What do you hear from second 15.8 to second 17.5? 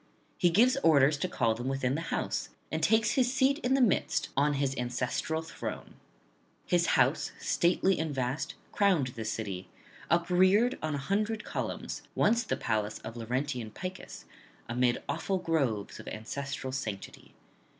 of ancestral sanctity.